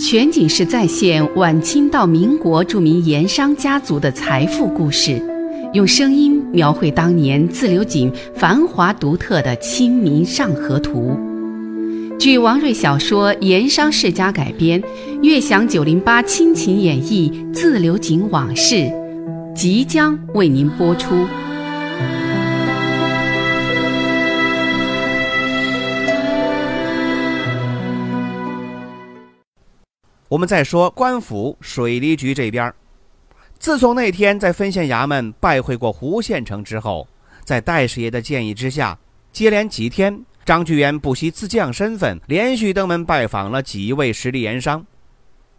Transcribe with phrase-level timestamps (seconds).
[0.00, 5.22] 全景式再现晚清到民国著名盐商家族的财富故事，
[5.74, 11.14] 用声音描绘当年自流井繁华独特的《清明上河图》。
[12.18, 14.82] 据王瑞小说《盐商世家》改编，
[15.22, 18.90] 悦享九零八亲情演绎自流井往事，
[19.54, 21.14] 即将为您播出。
[30.30, 32.72] 我们再说官府水利局这边，
[33.58, 37.08] 自从那天在分县衙门拜会过胡县城之后，
[37.44, 38.96] 在戴师爷的建议之下，
[39.32, 44.86] 接连几天，张居元不惜自降身份，连续登门拜访了几位实力盐商。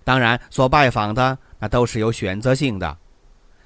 [0.06, 2.98] 当然，所拜访的那都是有选择性的，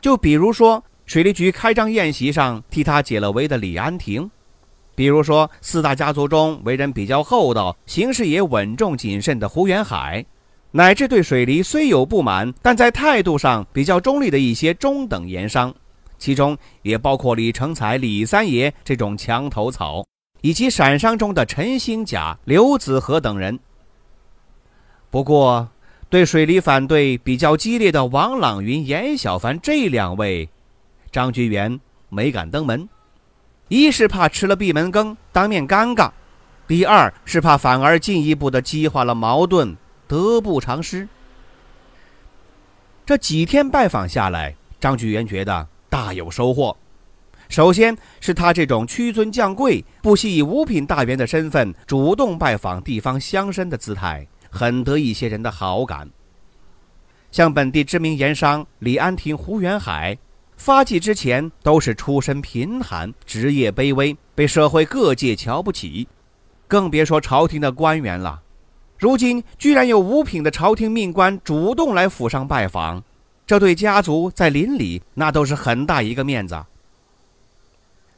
[0.01, 4.31] 就比如说水利局开张宴席上替他解了围的李安亭，
[4.95, 10.25] 比如说四大家族中为人比较厚道、行事也稳重谨慎的胡元海。
[10.77, 15.73] 乃至对水利虽有不满，但在态度上比较中立的一些中等盐商，
[16.17, 20.05] 其中也包括李成才、李三爷这种墙头草，
[20.41, 23.57] 以及陕商中的陈兴甲、刘子和等人。
[25.09, 25.69] 不过，
[26.09, 30.49] 对水利反对比较激烈的王朗云、严小凡这两位，
[31.09, 32.89] 张居元没敢登门，
[33.69, 36.11] 一是怕吃了闭门羹，当面尴尬；
[36.67, 39.73] 第二是怕反而进一步的激化了矛盾。
[40.07, 41.07] 得不偿失。
[43.05, 46.75] 这几天拜访下来，张居元觉得大有收获。
[47.47, 56.09] 首先是他这种屈尊降贵、不惜以五品大员的身份主动拜访地方乡绅的姿态，很得一些人的好感。
[57.31, 60.17] 像本地知名盐商李安亭、胡元海，
[60.57, 66.07] 发迹之前都是出身贫寒、职业卑微，被社会各界瞧不起，
[66.67, 68.41] 更别说朝廷的官员了。
[68.97, 73.03] 如今居然有五品的朝廷命官主动来府上拜访，
[73.45, 76.63] 这对家族在邻里那都是很大一个面子。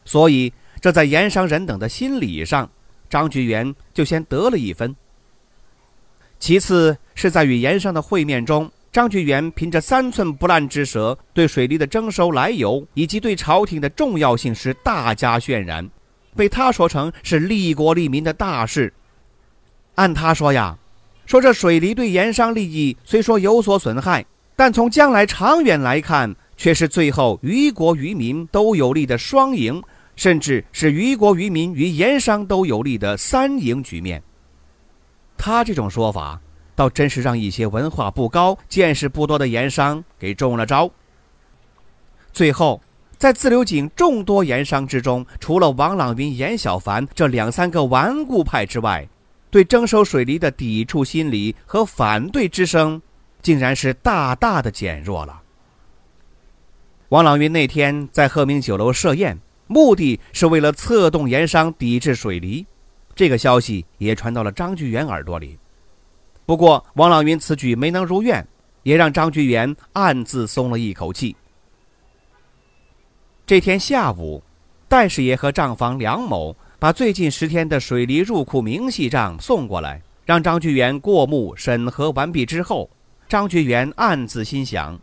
[0.06, 2.70] 所以这在盐商人等的心理上，
[3.10, 4.96] 张居元就先得了一分。
[6.40, 15.90] 其次是在与盐商的会面中，张居元凭着三寸不烂之舌，对水利的征收来由以及对朝廷的重要性是大加渲染，
[16.36, 18.94] 被他说成是利国利民的大事。
[19.98, 20.78] 按他说呀，
[21.26, 24.24] 说这水利对盐商利益虽说有所损害，
[24.56, 29.82] 但从将来长远来看，却是最后于国于民都有利的双赢，
[30.16, 34.22] 甚至是于国于民于盐商都有利的三赢局面。
[35.36, 36.40] 他这种说法，
[36.76, 40.90] 倒真是让一些文化不高、见识不多的盐商给中了招。
[42.32, 42.80] 最后，
[43.18, 49.08] 在自流井众多盐商之中，除了王朗云、严小凡这两三个顽固派之外，
[49.50, 53.02] 对征收水利的抵触心理和反对之声，
[53.42, 55.42] 竟然是大大的减弱了。
[57.10, 59.38] 王朗云那天在鹤鸣酒楼设宴，
[59.68, 62.66] 目的是为了策动盐商抵制水利，
[63.16, 65.58] 这个消息也传到了张居元耳朵里。
[66.46, 68.46] 不过，王朗云此举没能如愿，
[68.84, 71.36] 也让张居元暗自松了一口气。
[73.46, 74.44] 这天下午，
[74.90, 76.54] 戴师爷和账房梁某。
[76.80, 82.88] 把最近十天的水利入库明细账送过来，让张居元过目审核完毕之后，
[83.28, 85.00] 张居元暗自心想：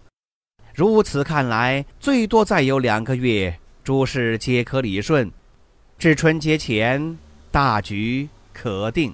[0.73, 5.29] 如此看来，最多再有两个月，诸事皆可理顺，
[5.99, 7.19] 至春节前，
[7.51, 9.13] 大局可定。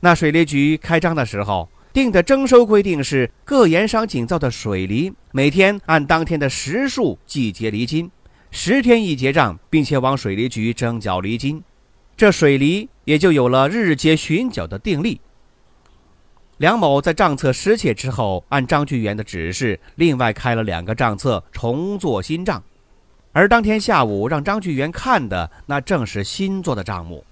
[0.00, 8.10] 那水利局开张的时候定的征收规定是，各盐商井造的水泥每天按当天的时数计结厘金。
[8.50, 11.62] 十天一结账，并且往水利局征缴厘金，
[12.16, 15.20] 这水利也就有了日结旬缴的定例。
[16.58, 22.62] 梁某在账册失窃之后，按张居元的指示，另外开了两个账册，重做新账。
[23.32, 27.24] 而当天下午让张居元看的，那正是新做的账目。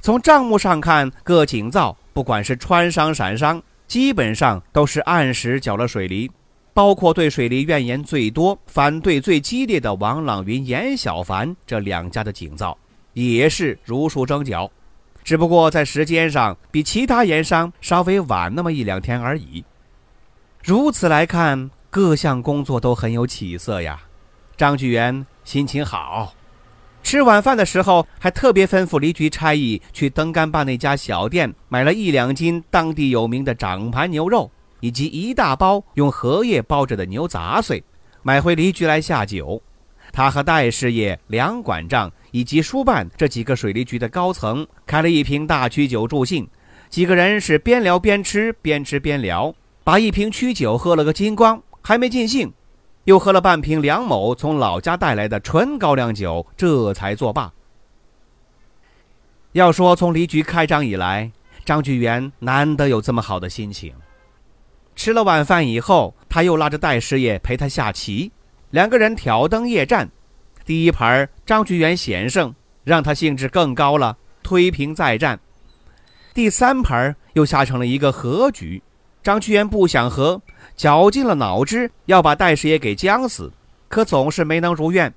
[0.00, 6.30] 从账目上看，各井灶不管是川商、陕商，基本上都是按时缴了水利。
[6.76, 12.76] 包括对水利怨言最多、反对最激烈的王朗云、严小凡这两家的井造，
[13.14, 14.70] 也是如数征缴，
[15.24, 19.64] 只不过在时间上比其他盐商稍微晚那么一两天而已。
[20.62, 23.98] 如此来看，各项工作都很有起色呀。
[24.54, 26.34] 张居元心情好，
[27.02, 34.50] 吃晚饭的时候还特别吩咐离局差役去登干坝那家小店买了一两斤当地有名的掌盘牛肉。
[34.86, 37.82] 以及一大包用荷叶包着的牛杂碎，
[38.22, 39.60] 买回离局来下酒。
[40.12, 46.46] 他和戴师爷、梁管账以及书办这几个水利局的高层开了一瓶大曲酒助兴，
[46.88, 49.52] 几个人是边聊边吃，边吃边聊，
[49.82, 52.52] 把一瓶曲酒喝了个精光，还没尽兴，
[53.02, 57.52] 又喝了半瓶梁某从老家带来的纯高粱酒，这才作罢。
[59.50, 61.32] 要说从离局开张以来，
[61.64, 63.92] 张居元难得有这么好的心情。
[64.96, 68.32] 吃了晚饭以后，他又拉着戴师爷陪他下棋，
[68.70, 70.08] 两个人挑灯夜战。
[70.64, 72.52] 第一盘张居元险胜，
[72.82, 75.38] 让他兴致更高了，推平再战。
[76.34, 78.82] 第三盘又下成了一个和局，
[79.22, 80.40] 张居元不想和，
[80.74, 83.52] 绞尽了脑汁要把戴师爷给将死，
[83.88, 85.12] 可总是没能如愿。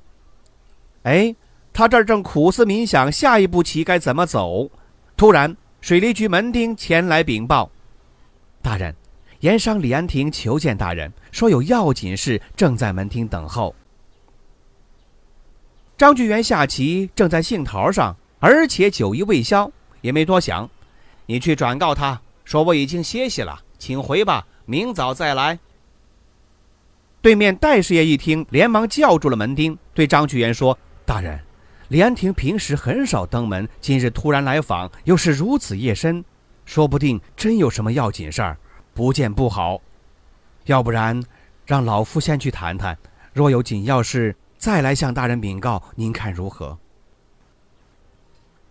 [1.04, 1.34] 哎，
[1.74, 4.70] 他这儿正苦思冥想下一步棋该怎么走，
[5.18, 7.72] 突然水利局门丁前来禀报
[8.62, 8.94] ：“大人。”
[9.41, 13.74] 盐商李安亭求见大人，说有要紧事，正在门厅等候。
[15.97, 19.71] 张居元下棋正在兴头上，而且酒意未消，
[20.01, 20.69] 也没多想。
[21.25, 25.57] 你去转告他说我已经歇息了，请回吧，明早再来。
[27.21, 31.39] 对面戴师爷一听，连忙叫住了门丁，对张居元说：“大人，
[31.88, 36.24] 李安亭平时很少登门，今日突然来访，又是如此夜深，
[36.65, 38.57] 说不定真有什么要紧事儿。”
[39.00, 39.80] 不见不好，
[40.66, 41.24] 要不然
[41.66, 42.98] 让老夫先去谈谈，
[43.31, 45.81] 若有紧要事，再来向大人禀告。
[45.96, 46.78] 您看如何？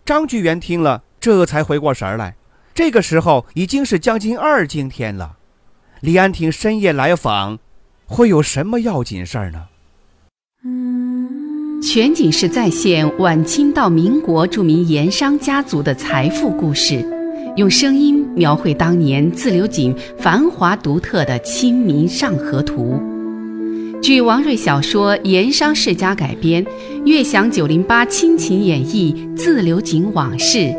[0.05, 2.35] 张居元听了，这才回过神来。
[2.75, 5.37] 这个时候已经是将近二更天了，
[6.01, 7.57] 李安亭深夜来访，
[8.05, 9.65] 会有什么要紧事儿呢？
[10.63, 17.18] 嗯全景式再现晚清到民国著名盐商家族的财富故事。
[17.59, 22.93] 用声音描绘当年自流井繁华独特的《清明上河图》，
[24.01, 26.65] 据王瑞小说《盐商世家》改编，
[27.05, 30.73] 悦享九零八亲情演绎自流井往事，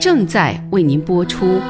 [0.00, 1.60] 正在为您播出。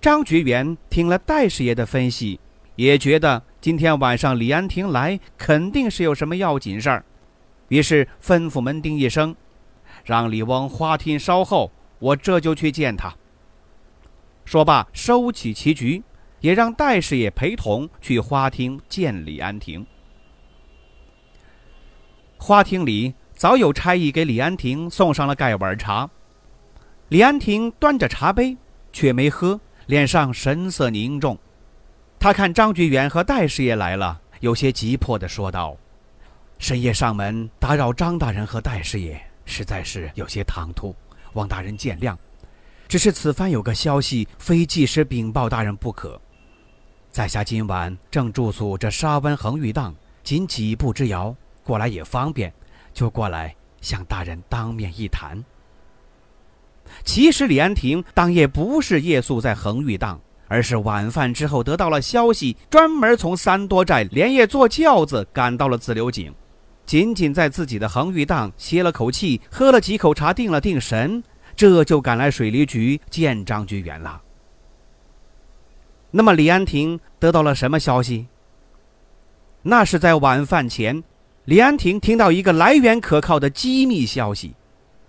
[0.00, 2.38] 张觉元听了戴师爷的分析，
[2.76, 3.42] 也觉得。
[3.60, 7.04] 今天晚上李安亭来，肯定是有什么要紧事儿，
[7.68, 9.34] 于是吩咐门丁一声，
[10.04, 13.12] 让李翁花厅稍后，我这就去见他。
[14.44, 16.04] 说罢，收起棋局，
[16.40, 19.84] 也让戴师爷陪同去花厅见李安亭。
[22.36, 26.08] 花厅里早有差役给李安亭送上了盖碗茶，
[27.08, 28.56] 李安亭端着茶杯，
[28.92, 31.36] 却没喝，脸上神色凝重。
[32.20, 35.76] 他看张居元和戴师爷来了，有些急迫地说道
[36.58, 40.94] ：“深夜上门打扰张大人和戴师爷，实在是有些唐突，
[41.34, 42.16] 望大人见谅。
[42.88, 46.20] 只是此番有个消息，非即时禀报大人不可。
[47.12, 49.94] 在下今晚正住宿这沙湾恒玉档，
[50.24, 52.52] 仅几步之遥，过来也方便，
[52.92, 55.42] 就过来向大人当面一谈。
[57.04, 66.34] 其实李安亭当夜不是夜宿在恒玉档。”而是晚饭之后得到了消息，专门从三多寨连夜坐轿子赶到了自流井，
[66.86, 71.22] 仅仅在自己的恒玉档歇了口气，喝了几口茶，定了定神，
[71.54, 74.22] 这就赶来水利局见张局员了。
[76.10, 78.26] 那么李安亭得到了什么消息？
[79.60, 81.04] 那是在晚饭前，
[81.44, 84.54] 李安亭听到一个来源可靠的机密消息，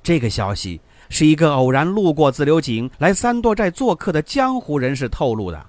[0.04, 0.82] 这个消息。
[1.10, 5.66] 是一个偶然路过自流井来三多寨做客的江湖人士透露的，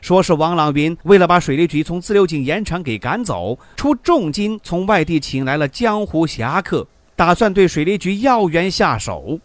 [0.00, 9.38] 说是王朗云为了把水利局从自流井盐场给赶走，出重金从外地请来了江湖侠客，打算对水利局要员下手。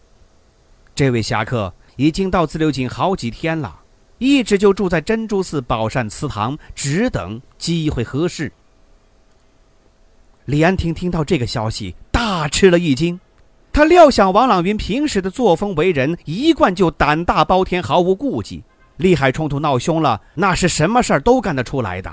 [0.94, 3.80] 这位侠客已经到自流井好几天了，
[4.18, 8.52] 一直就住在珍珠寺宝善祠堂，只等机会合适。
[10.46, 13.18] 李安亭听到这个消息，大吃了一惊。
[13.72, 18.62] 他料想王朗云平时的作风为人一贯就胆大包天，毫无顾忌。
[18.96, 22.12] 利害冲突闹凶了，那是什么事儿都干得出来的。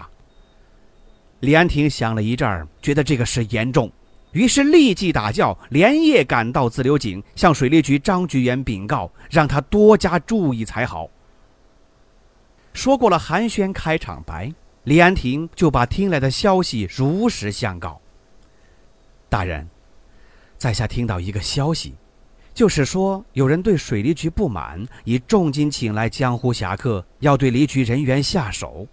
[1.42, 3.92] 李安亭想了一阵儿，觉得这个事严重，
[4.32, 11.10] 于是立即打轿，连夜赶到自流井，向水利局张局员禀告，让他多加注意才好。
[12.72, 14.54] 说过了寒暄开场白，
[14.86, 18.00] 李安亭就把听来的消息如实相告。
[19.28, 19.68] 大人。
[20.58, 21.94] 在下听到一个消息，
[22.54, 28.88] 就是说有人对水利局不满，以重金请来江湖侠客，要对离局人员下手。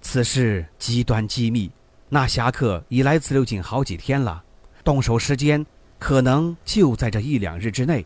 [0.00, 1.70] 此事极端机密，
[2.08, 4.42] 那侠客已来自流井好几天了，
[4.84, 5.64] 动手时间
[5.98, 8.04] 可能就在这一两日之内。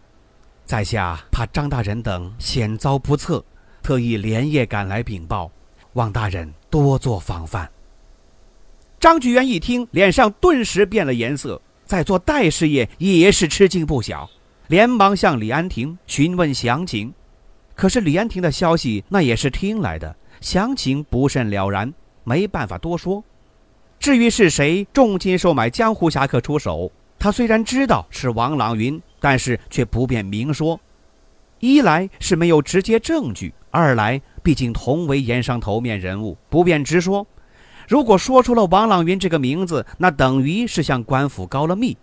[0.64, 3.44] 在下怕张大人等险遭不测，
[3.82, 5.50] 特意连夜赶来禀报，
[5.94, 7.68] 望大人多做防范。
[9.00, 11.60] 张举元一听，脸上顿时变了颜色，
[11.92, 14.26] 在做代事业也是吃惊不小，
[14.68, 17.12] 连忙向李安亭询问详情。
[17.74, 21.92] 可是李安亭的消息那也是听来的，详情不甚了然，
[22.24, 23.22] 没办法多说。
[24.00, 30.80] 至于是谁重金收买江湖侠客出手，他虽然知道是王朗云，但是却不便明说。
[31.60, 37.26] 一来是没有直接证据，二来毕竟同为盐商头面人物，不便直说。
[37.88, 41.96] 如果说出了王朗云这个名字，那等于是向官府告了密，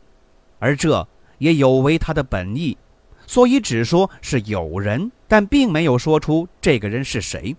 [0.60, 1.08] 而这
[1.38, 2.78] 也有违他的本意，
[3.26, 7.56] 所以只说是有人，但并没有说出这个人是谁。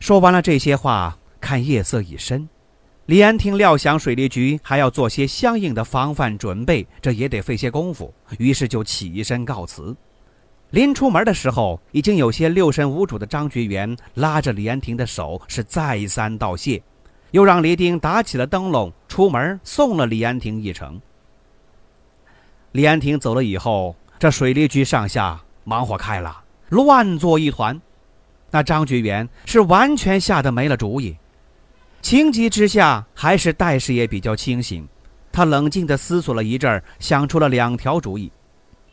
[0.00, 2.48] 说完了这些话，看夜色已深，
[3.06, 9.94] 李安亭料想水利局还要做些相应的防范准备，这也得费些功夫，于是就起身告辞。
[10.72, 16.82] 临出门的时候，已经有些六神无主的张觉元拉着李安亭的手，是再三道谢，
[17.32, 20.98] 又让李丁打起了灯笼，出门送了李安亭一程。
[22.72, 27.78] 李安亭走了以后，这水利局上下忙活开了，乱作一团。
[28.50, 31.14] 那张觉元是完全吓得没了主意，
[32.00, 34.88] 情急之下，还是戴师爷比较清醒，
[35.30, 38.32] 他冷静地思索了一阵，想出了两条主意。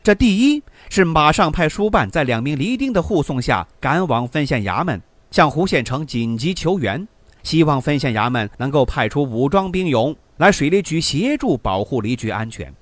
[0.09, 4.99] 这第一是马上派书办在两名离丁的护送下赶往分县衙门，
[5.29, 7.07] 向胡县城紧急求援，
[7.43, 12.73] 希望分县衙门能够派出武装兵勇来水利局协助保护离局安全。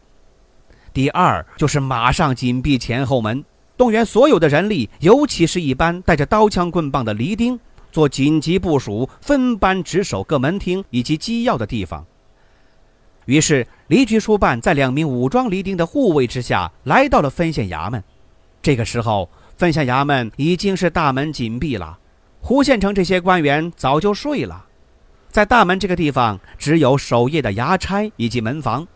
[0.93, 3.43] 第二就是马上紧闭前后门，
[3.75, 7.59] 动员所有的人力，尤其是一般带着刀枪棍棒的离丁，
[7.91, 12.05] 做紧急部署，分班值守各门厅以及机要的地方。
[13.27, 18.01] 于是，离局书办在两名武装离丁的护卫之下，来到了分县衙门。
[18.61, 21.99] 这个时候，分县衙门已经是大门紧闭了，
[22.39, 24.65] 胡县城这些官员早就睡了。
[25.29, 28.87] 在大门这个地方，只有守夜的衙差以及门房。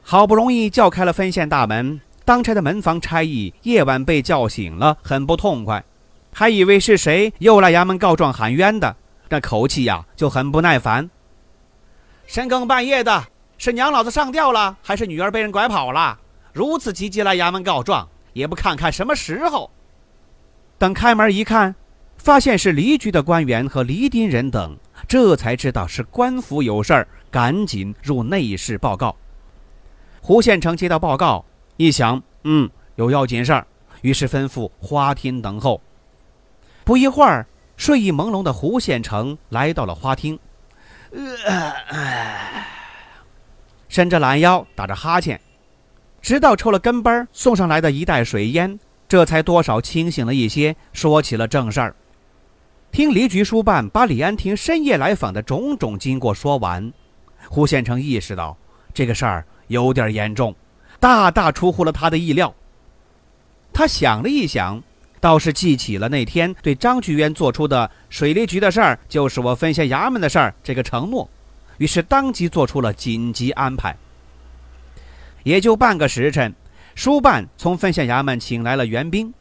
[0.00, 5.84] 好不容易叫开了分县大门，当差的门房差役夜晚被叫醒了，很不痛快，
[6.32, 8.96] 还以为是谁又来衙门告状喊冤的，
[9.28, 11.10] 那口气呀就很不耐烦。
[12.26, 13.22] 深更半夜的。
[13.62, 16.18] 是娘老子上吊了，还是女儿被人拐跑了？
[16.52, 19.70] 如此急急来衙门告状，也不看看什么时候。
[20.78, 21.72] 等开门一看，
[22.16, 24.76] 发现是离局的官员和离丁人等，
[25.06, 29.14] 这才知道是官府有事儿，赶紧入内室报告。
[30.20, 31.44] 胡县城接到报告，
[31.76, 33.64] 一想，嗯，有要紧事儿，
[34.00, 35.80] 于是吩咐花厅等候。
[36.82, 40.36] 不一会儿，睡意朦胧的胡县城来到了花厅。
[41.12, 41.72] 呃。
[43.92, 45.38] 伸着懒腰，打着哈欠，
[46.22, 51.94] 直到抽了跟班送上来的一袋水烟，这才多少清醒了一些，说起了正事儿。
[52.90, 56.90] 听离局书办把李安亭深夜来访的种种经过说完，
[57.50, 58.56] 胡县城意识到
[58.94, 60.56] 这个事儿有点严重，
[60.98, 62.54] 大大出乎了他的意料。
[63.74, 64.82] 他想了一想，
[65.20, 71.28] 倒是记起了那天对张菊渊做出的“水利局的事儿就是我分县衙门的事儿”这个承诺。
[71.82, 73.96] 于是当即做出了紧急安排。
[75.42, 76.54] 也就半个时辰，
[76.94, 79.34] 书办从分县衙门请来了援兵，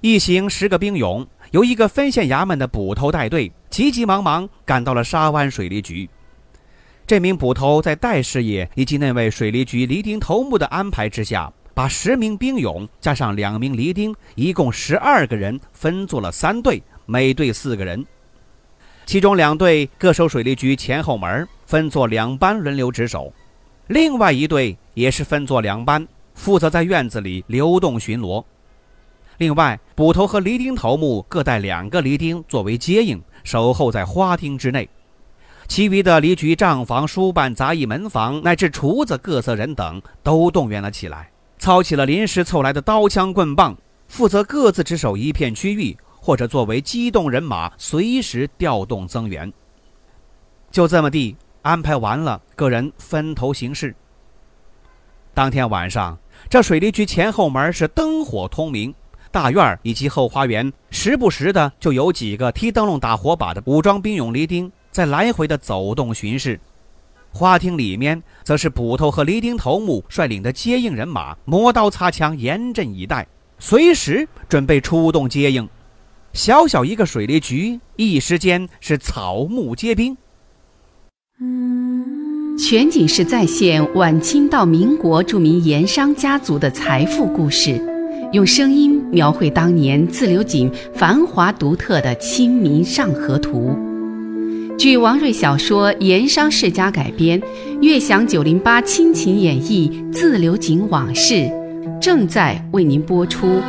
[0.00, 6.10] 一行十个兵勇，由一个分县衙门的捕头带队，急急忙忙赶到了沙湾水利局。
[7.06, 18.04] 这名捕头在戴师爷以及那位水利局离丁头目的安排之下，把十名兵勇加上两名离丁，一共十二个人分作了三队，每队四个人，
[19.08, 21.48] 其中两队各守水利局前后门。
[21.64, 23.32] 分作两班轮流值守，
[23.86, 28.44] 另外一队也是分作两班，负责在院子里流动巡逻。
[29.38, 34.86] 另外，捕头和离丁头目各带两个离丁作为接应，守候在花厅之内。
[35.66, 45.96] 其余的离局账房、书办、杂役、门房乃至厨子、各色人等都动员了起来，操起了临时凑来的刀枪棍棒，负责各自值守一片区域，
[46.28, 49.50] 或者作为机动人马，随时调动增援。
[50.70, 51.34] 就这么地。
[51.62, 53.94] 安排完了，个人分头行事。
[55.32, 56.18] 当天晚上，
[56.50, 58.94] 这水利局前后门是灯火通明，
[59.30, 66.60] 大院以及后花园时不时的就有几个提灯笼打火把的武装兵勇离丁在来回的走动巡视。
[67.32, 73.26] 花厅里面则是捕头和离丁头目率领的接应人马，磨刀擦枪，严阵以待，
[73.58, 75.66] 随时准备出动接应。
[76.32, 80.16] 小小一个水利局，一时间是草木皆兵。
[82.58, 87.80] 全景式再现晚清到民国著名盐商家族的财富故事，
[88.32, 93.70] 用声音描绘当年自流井繁华独特的《清明上河图》。
[94.76, 97.40] 据王瑞小说《盐商世家》改编，
[97.80, 101.50] 悦享九零八亲情演绎自流井往事，
[102.00, 103.60] 正在为您播出。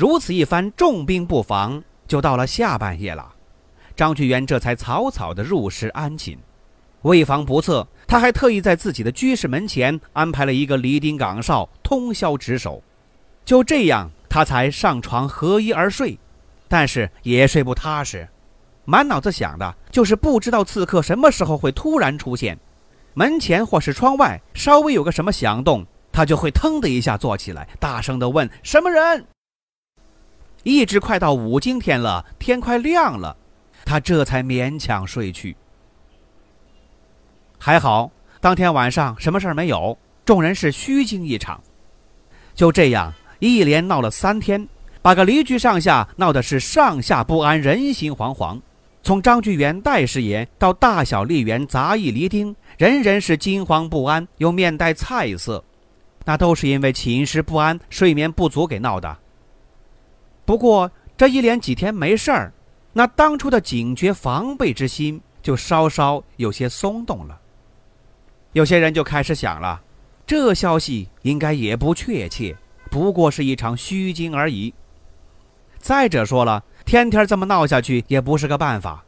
[0.00, 3.34] 如此一番重兵布防，就到了下半夜了。
[3.94, 6.38] 张居元这才草草的入室安寝。
[7.02, 12.82] 为防不测，他还特意在自己的居室门前安排了一个离丁岗哨，通宵值守。
[13.44, 16.18] 就这样，他才上床合衣而睡。
[16.66, 18.26] 但是也睡不踏实，
[18.86, 22.58] 满脑子想的就是不知道刺客什么时候会突然出现。
[23.12, 29.26] 门前或是窗外稍微有个什么响动，他就会腾的一下坐起来，大声的问：“什么人？”
[30.62, 33.36] 一直快到五更天了，天快亮了，
[33.84, 35.56] 他这才勉强睡去。
[37.58, 41.60] 还好，当天晚上什么事儿没有，众人是虚惊一场。
[42.54, 44.68] 就这样一连闹了三天，
[45.00, 48.60] 把个离居上下闹得是上下不安，人心惶惶。
[49.02, 55.64] 从张居元戴师爷到大小吏员杂役梨丁，人人是惊慌不安，又面带菜色，
[56.26, 59.16] 那都是因为寝食不安、睡眠不足给闹的。
[60.50, 62.52] 不过这一连几天没事儿，
[62.92, 67.40] 那当初的警觉防备之心就稍稍有些松动了。
[68.52, 69.80] 有些人就开始想了，
[70.26, 72.56] 这消息应该也不确切，
[72.90, 74.74] 不过是一场虚惊而已。
[75.78, 79.04] 再者说了，天天这么闹下去也不是个办法，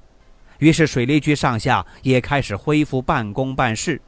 [0.61, 4.01] 于是水利局上下也开始恢复办公办事。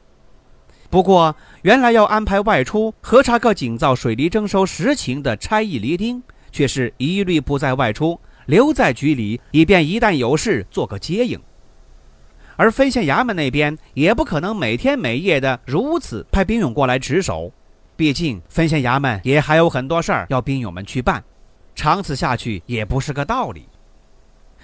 [0.89, 6.23] 不过原来要安排外出核查各井灶水利征收实情的差役离丁。
[6.55, 11.37] 却是一律不再外出，留在局里，以便一旦有事做个接应。
[12.55, 17.51] 而分县衙门那边也不可能每天每夜的如此派兵勇过来值守，
[17.97, 21.21] 毕竟分县衙门也还有很多事儿要兵勇们去办，
[21.75, 23.67] 长此下去也不是个道理。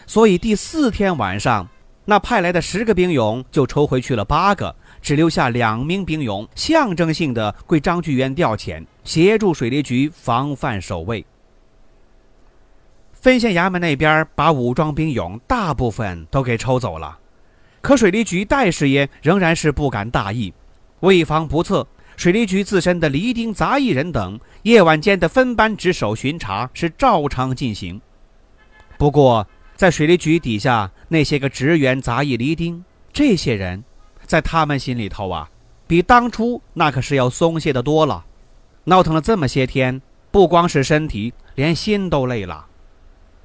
[0.08, 1.68] 所以第四天晚上，
[2.06, 11.26] 那派来的十个兵勇就抽回去了八个，只留下两名兵勇，象征性的归张居元调遣，协助水利局防范守卫。
[13.22, 17.20] 分县衙门那边把武装兵勇大部分都给抽走了，
[17.80, 20.52] 可水利局戴师爷仍然是不敢大意，
[21.02, 28.02] 为防不测，水利局自身的离丁杂役人等夜晚间的分班值守巡查是照常进行。
[28.98, 33.84] 不过，在水利局底下那些个职员杂役离丁，这些人，
[34.26, 35.48] 在他们心里头啊，
[35.86, 38.26] 比当初那可是要松懈的多了。
[38.86, 42.66] 闹腾了这么些天，不光是身体，连心都累了。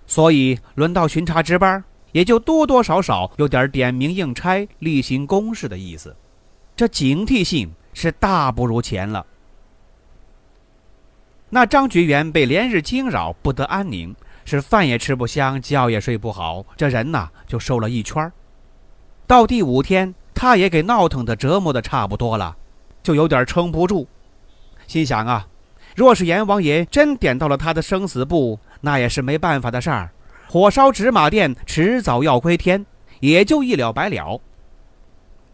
[0.07, 6.15] 所以，轮到巡查值班，也就多多少少有点点名应差、例行公事的意思。
[6.77, 9.27] 这警惕性是大不如前了。
[11.51, 14.15] 那张觉元被连日惊扰，不得安宁，
[14.45, 18.31] 是饭也吃不香，觉也睡不好，这人呐就瘦了一圈
[19.27, 22.57] 到第五天，他也给闹腾的折磨的差不多了，
[23.03, 24.07] 就有点撑不住，
[24.87, 25.49] 心想啊，
[25.97, 28.61] 若是阎王爷真点到了他的生死簿。
[28.81, 30.11] 那也是没办法的事儿，
[30.49, 32.85] 火烧纸马店，迟早要归天，
[33.21, 34.41] 也就一了百了。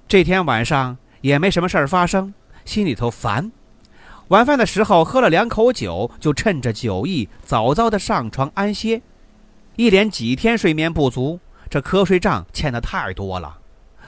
[0.07, 3.51] 这天晚上也没什么事儿发生，心里头烦。
[4.29, 9.01] 晚饭的时候喝了两口酒，就趁着酒意早早的上床安歇。
[9.77, 13.59] 一连几天睡眠不足，这瞌睡账欠的太多了，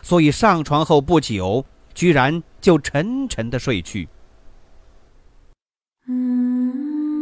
[0.02, 4.08] 所以上床后不久，居然就沉沉的睡去。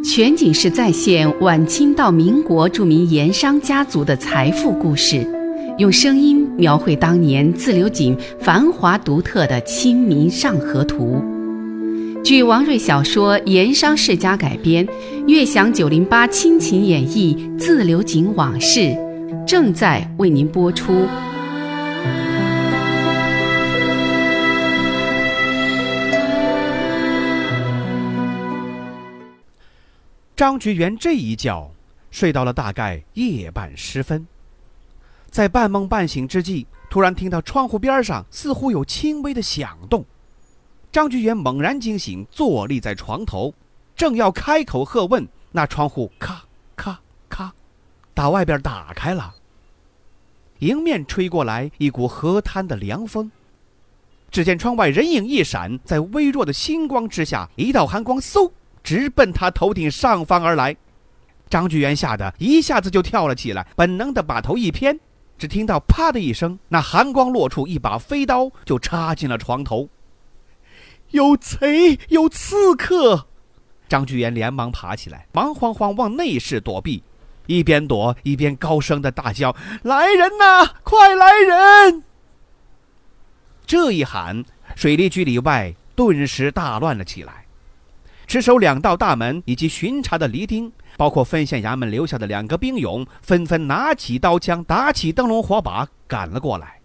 [0.04, 5.24] 全景式再现晚清到民国著名盐商家族的财富故事，
[5.78, 11.22] 用声音描绘当年自流井繁华独特的《清明上河图》。
[12.24, 14.86] 据王瑞小说《盐商世家》改编，
[15.28, 18.92] 悦享九零八亲情演绎自流井往事，
[19.46, 21.06] 正在为您播出。
[30.42, 31.70] 张菊元这一觉
[32.11, 34.26] 睡到了大概夜半时分，
[35.31, 40.05] 在半梦半醒之际，突然听到窗户边上似乎有轻微的响动。
[40.90, 43.55] 张菊元猛然惊醒，坐立在床头，
[43.94, 46.42] 正要开口喝问，那窗户咔
[46.74, 47.52] 咔咔，
[48.12, 49.33] 打外边打开了，
[50.59, 53.31] 迎面吹过来一股河滩的凉风。
[54.33, 58.50] 只见窗外人影一闪，在微弱的星光之下，一道寒光嗖。
[58.83, 60.77] 直奔他头顶上方而来，
[61.49, 64.99] 张居元吓得一下子就跳了起来，本能的把头一偏，
[65.38, 69.88] 只听到“啪”的一声，那寒光落处，一把飞刀就插进了床头。
[71.11, 73.27] 有贼，有刺客！
[73.88, 77.03] 张居元连忙爬起来，忙慌慌往内室躲避，
[77.47, 82.03] 一边躲一边高声的大叫：“来人呐，快来人！”
[83.66, 84.42] 这一喊，
[84.75, 87.41] 水利局里外顿时大乱了起来。
[88.26, 96.78] 值守两道大门以及巡查的黎丁，包括分县衙门留下的两个兵勇，纷纷拿起刀枪，打起灯笼火把，赶了过来。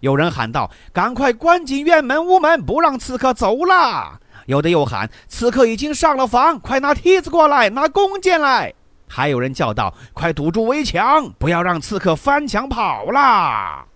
[0.00, 8.74] 有人喊道：“赶快关紧院门屋门，不让刺客走啦！”有的又喊：“刺客已经上了房，快拿梯子过来，拿弓箭来！”
[9.08, 13.86] 还有人叫道：“快堵住围墙，不要让刺客翻墙跑啦！”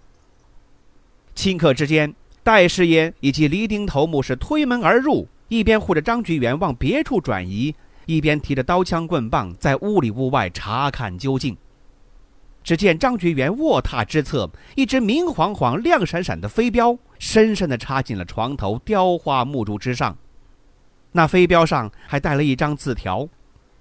[1.37, 5.29] 顷刻之间，戴师爷以及黎丁头目是推门而入。
[5.51, 7.75] 一边护着张局员往别处转移，
[8.07, 11.57] 一边提着刀枪棍棒在屋里屋外查看究竟。
[12.63, 20.17] 只见张局员卧榻之侧，一只明晃晃、亮闪闪的飞镖深深地插进了床头雕花木柱之上。
[21.11, 23.29] 那飞镖上还带了一张字条。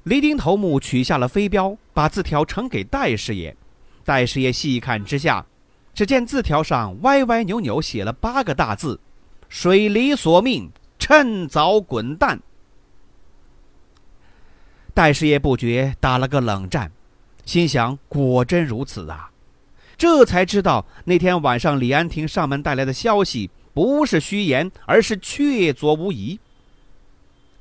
[0.05, 3.55] 雷丁头目取下了飞镖，把字条呈给戴师爷。
[4.03, 5.45] 戴师爷细看之下，
[5.93, 8.99] 只见字条上歪歪扭扭写了八个大字
[9.49, 10.67] ：“水里索命。”
[11.11, 12.39] 趁早滚蛋！
[14.93, 16.91] 戴师爷不觉打了个冷战，
[17.45, 19.31] 心想：果真如此啊！
[19.97, 26.39] 这才知道那天晚上李安亭上门带来的消息不是虚言，而是确凿无疑。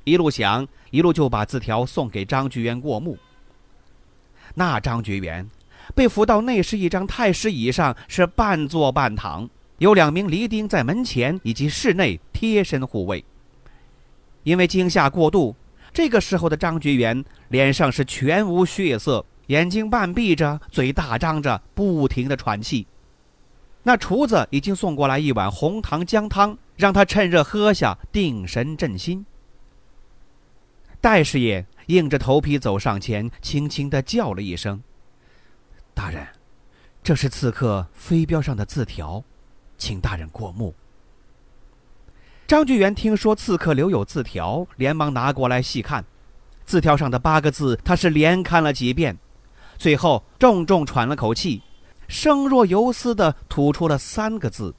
[0.03, 3.17] 一路想，一路就把字条送给张局员过目。
[4.53, 5.49] 那张局员
[5.95, 9.49] 被扶到内室一张太师椅上，是半坐半躺。
[9.79, 13.25] 有两名黎丁在门前以及室内贴身护卫。
[14.49, 15.55] 因为惊吓过度，
[15.93, 22.87] 这个时候的张觉元脸上是全无血色，眼睛半闭着，嘴大张着，不停的喘气。
[23.83, 29.23] 那厨子已经送过来一碗红糖姜汤，让他趁热喝下，定神镇心。
[30.99, 34.81] 戴师爷硬着头皮走上前，轻轻的叫了一声
[35.93, 36.27] ：“大人，
[37.03, 39.23] 这是刺客飞镖上的字条。”
[39.77, 40.73] 请大人过目。
[42.49, 46.03] 张居元听说刺客留有字条，连忙拿过来细看。
[46.65, 49.15] 字条上的八个字，他是连看了几遍，
[49.77, 51.61] 最后重重喘了口气，
[52.07, 54.73] 声若游丝的吐出了三个字：“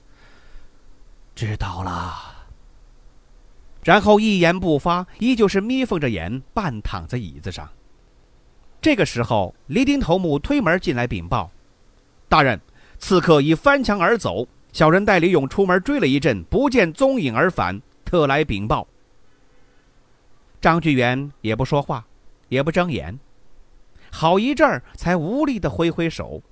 [1.36, 2.12] 知道了。”
[3.84, 7.70] 然后一言不发，依旧是眯缝着眼，半躺在椅子上。
[8.82, 11.48] 这个时候，黎丁头目推门进来禀报
[12.28, 12.60] ：“大人，
[12.98, 18.86] 刺客已翻墙而走。”小人带李勇出门追了一阵，不见踪影而返，特来禀报。
[20.60, 22.06] 张居元也不说话，
[22.48, 23.18] 也不睁眼，
[24.10, 26.42] 好一阵儿才无力的挥挥手。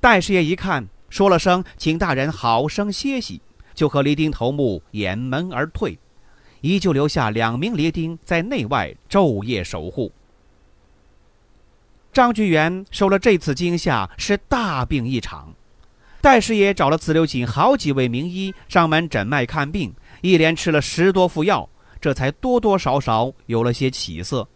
[0.00, 3.40] 戴师爷一看，说了声“请大人好生歇息”，
[3.74, 5.98] 就和黎丁头目掩门而退，
[6.60, 10.12] 依旧留下两名黎丁在内外昼夜守护。
[12.12, 15.52] 张居元受了这次惊吓，是大病一场。
[16.26, 21.68] 戴师爷找了紫流井好几位名医上门诊脉看病，一连吃了十多副药，
[22.00, 24.48] 这才多多少少有了些起色，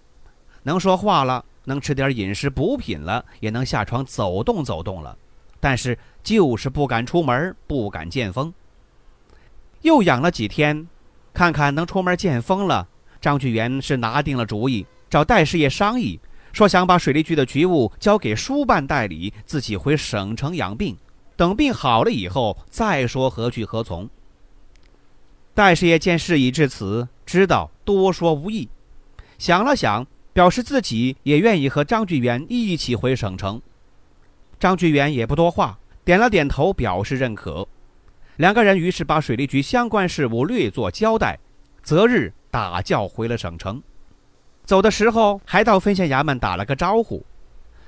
[0.65, 5.17] 能说话了，能吃点饮食补品了，也能下床走动走动了，
[5.61, 8.53] 但是就是不敢出门，不敢见风。
[9.83, 10.89] 又养了几天，
[11.33, 12.89] 看看能出门见风了，
[13.21, 16.19] 张居元是拿定了主意，找戴师爷商议，
[16.53, 20.97] 说想把水利局的局务交给书办代理，自己回省城养病。
[21.41, 24.11] 等病好了以后再说何去何从。
[25.55, 28.69] 戴师爷见事已至此，知道多说无益，
[29.39, 33.59] 想了想，表示自己也愿意和张巨元一起回省城。
[34.59, 37.67] 张巨元也不多话，点了点头，表示认可。
[38.37, 41.39] 两个人于是把水利局相关事务略作交代，
[41.83, 43.83] 择日打轿回了省城。
[44.67, 47.25] 走的时候还到分县衙门打了个招呼。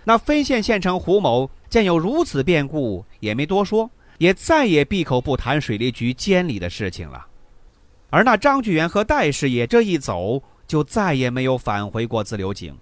[0.05, 7.27] 那分县县城胡某见有如此变故，也没多说，也再也闭口不谈水利局监理的事情了。
[8.11, 12.77] 而那张巨源和戴师爷这一走，就再也没有返回过自流井。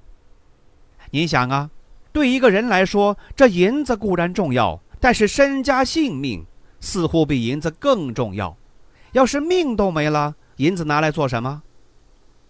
[1.12, 1.70] 您想啊，
[2.12, 6.44] 对一个人来说，这银子固然重要，但是身家性命
[6.80, 8.56] 似乎比银子更重要。
[9.12, 11.62] 要是命都没了，银子拿来做什么？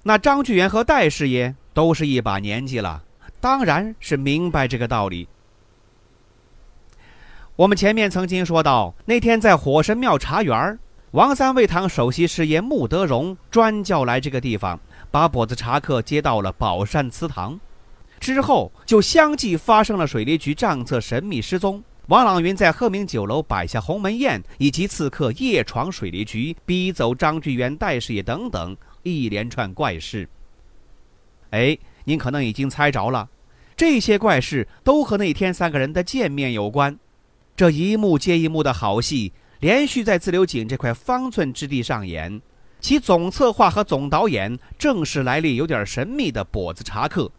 [0.05, 3.05] 那张巨源和戴师爷都是一把年纪了。
[3.43, 5.29] 当然是明白这个道理。
[7.61, 10.79] 我们前面曾经说到，那天在火神庙茶园
[11.11, 17.61] 王三味堂首席师爷穆德荣专叫来这个地方，把跛子茶客接到了宝山祠堂，
[18.19, 30.27] 之后就相继发生了水利局账册神秘失踪、王朗云在鹤鸣酒楼摆下鸿门宴，以及刺客夜闯水利局、逼走张居元戴师爷等等一连串怪事。
[31.51, 33.29] 哎，您可能已经猜着了，
[33.77, 36.99] 这些怪事都和那天三个人的见面有关。
[37.61, 42.41] 这一幕接一幕的好戏，连续在自流井这块方寸之地上演。
[42.81, 47.31] 其总策划和总导演正是来历有点神秘的跛子查克，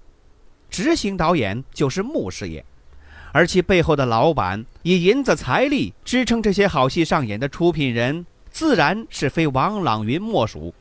[0.69, 2.63] 执行导演就是穆师爷。
[3.31, 10.71] 而其背后的老板以银子财力支撑这些好戏上演的出品人，自然是非王朗云莫属。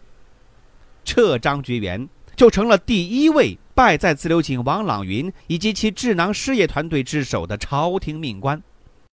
[1.03, 8.63] 这张觉元就成了第一位败在自流井王朗云以及其智囊事业团队之手的朝廷命官。